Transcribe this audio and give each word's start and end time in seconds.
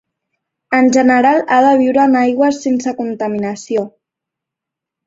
En 0.77 0.87
general 0.95 1.43
ha 1.43 1.59
de 1.67 1.75
viure 1.83 2.01
en 2.09 2.17
aigües 2.25 2.63
sense 2.65 2.97
contaminació. 3.05 3.89